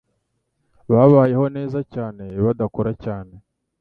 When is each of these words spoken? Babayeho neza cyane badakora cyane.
Babayeho 0.91 1.45
neza 1.57 1.79
cyane 1.93 2.23
badakora 2.43 2.91
cyane. 3.03 3.33